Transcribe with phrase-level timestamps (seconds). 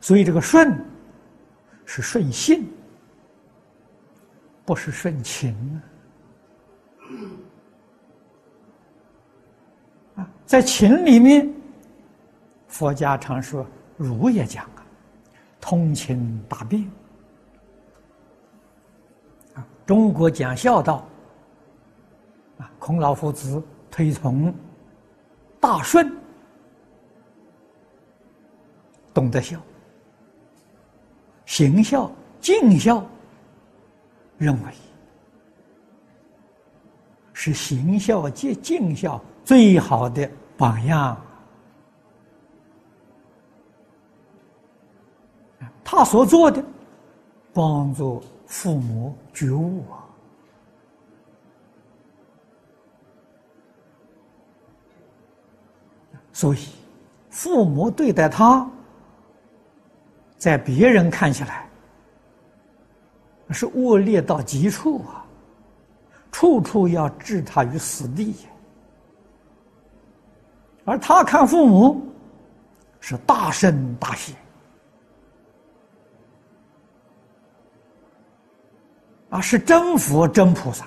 [0.00, 0.82] 所以这个顺
[1.84, 2.66] 是顺性，
[4.64, 5.82] 不是顺情
[10.16, 10.26] 啊！
[10.46, 11.52] 在情里面，
[12.66, 13.66] 佛家常说，
[13.96, 14.86] 儒也讲啊，
[15.60, 16.90] 通情达变
[19.54, 19.66] 啊。
[19.84, 21.06] 中国讲孝道
[22.58, 24.54] 啊，孔老夫子推崇
[25.60, 26.10] 大顺，
[29.12, 29.60] 懂得孝。
[31.60, 32.10] 行孝、
[32.40, 33.04] 尽孝，
[34.38, 34.72] 认为
[37.34, 41.14] 是行孝及尽孝最好的榜样。
[45.84, 46.64] 他所做的，
[47.52, 50.00] 帮助父母觉悟啊，
[56.32, 56.68] 所以
[57.28, 58.66] 父母对待他。
[60.40, 61.68] 在别人看起来
[63.50, 65.22] 是恶劣到极处啊，
[66.32, 68.34] 处处要置他于死地。
[70.86, 72.10] 而他看父母
[73.00, 74.34] 是大圣大贤
[79.28, 80.86] 啊，是真佛真菩萨。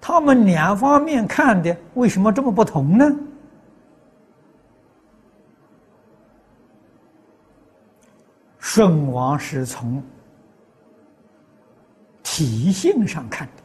[0.00, 3.04] 他们两方面看的为什么这么不同呢？
[8.76, 10.04] 舜王是从
[12.22, 13.62] 体性上看的，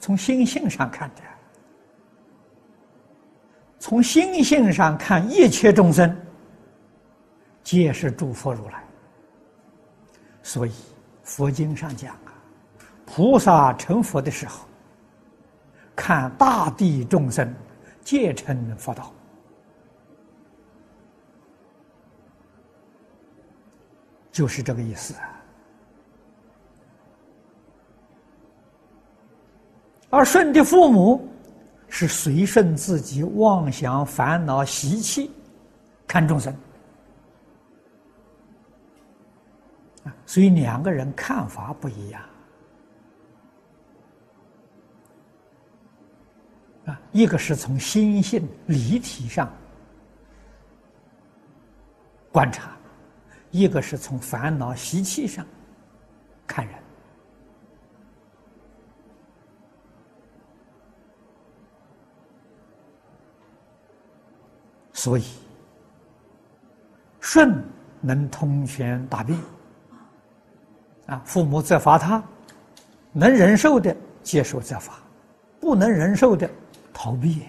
[0.00, 1.22] 从心性上看的，
[3.78, 6.12] 从心性上看一切众生
[7.62, 8.82] 皆是诸佛如来。
[10.42, 10.72] 所以
[11.22, 12.34] 佛经上讲啊，
[13.06, 14.66] 菩萨成佛的时候，
[15.94, 17.54] 看大地众生
[18.02, 19.12] 皆成佛道。
[24.34, 25.30] 就是这个意思啊。
[30.10, 31.28] 而顺的父母
[31.88, 35.30] 是随顺自己妄想、烦恼、习气，
[36.04, 36.52] 看众生
[40.04, 42.20] 啊，所以两个人看法不一样
[46.86, 49.48] 啊，一个是从心性离体上
[52.32, 52.72] 观察。
[53.54, 55.46] 一个是从烦恼习气上
[56.44, 56.74] 看人，
[64.92, 65.24] 所以
[67.20, 67.62] 顺
[68.00, 69.40] 能通权大病
[71.06, 72.20] 啊，父母责罚他，
[73.12, 74.94] 能忍受的接受责罚，
[75.60, 76.50] 不能忍受的
[76.92, 77.44] 逃避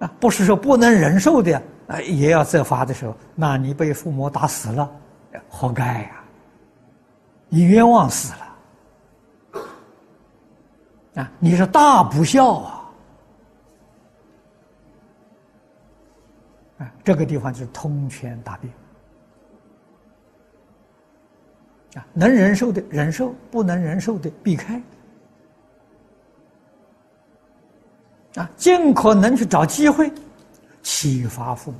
[0.00, 1.62] 啊，不是说不能忍受的。
[1.86, 4.90] 啊，也要责罚的时候，那你被父母打死了，
[5.48, 6.24] 活该呀！
[7.48, 8.32] 你冤枉死
[9.52, 9.62] 了
[11.22, 11.30] 啊！
[11.38, 12.90] 你是大不孝啊！
[16.78, 18.72] 啊，这个地方就是通权大病
[21.94, 24.82] 啊，能忍受的忍受，不能忍受的避开
[28.36, 30.10] 啊，尽可能去找机会。
[31.04, 31.78] 启发父母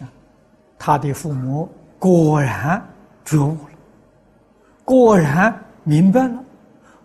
[0.00, 0.10] 啊，
[0.76, 2.84] 他的父母果然
[3.24, 3.70] 觉悟了，
[4.84, 6.44] 果然明白了，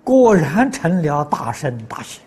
[0.04, 2.20] 果然成了大圣大贤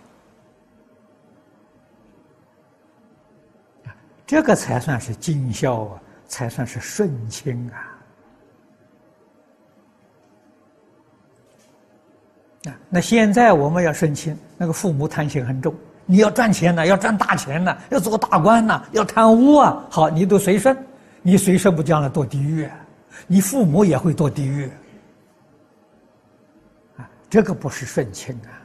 [4.24, 7.89] 这个才算是尽孝啊，才算是顺亲啊。
[12.64, 20.76] 啊，那现在我们要顺亲，那个父母贪心很重，你要赚钱呢，要赚大钱呢，要做大官呢，要贪污啊，好，你都随顺，
[21.22, 22.68] 你随顺不将来堕地狱，
[23.26, 24.70] 你父母也会堕地狱，
[26.98, 28.60] 啊，这个不是顺亲啊。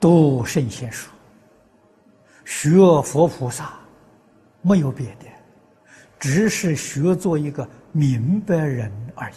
[0.00, 1.10] 读圣贤书，
[2.44, 3.74] 学佛菩萨，
[4.62, 5.35] 没有别的。
[6.18, 9.34] 只是学做一个明白人而已。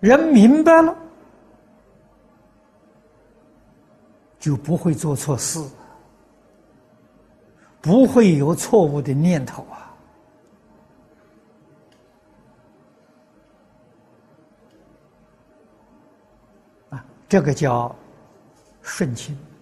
[0.00, 0.96] 人明白了，
[4.38, 5.62] 就不会做错事，
[7.82, 9.89] 不会有错误的念头啊。
[17.30, 17.94] 这个叫
[18.82, 19.38] 顺清。